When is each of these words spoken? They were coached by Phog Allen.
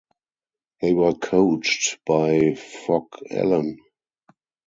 They 0.81 0.93
were 0.93 1.13
coached 1.13 1.99
by 2.07 2.55
Phog 2.87 3.05
Allen. 3.29 3.77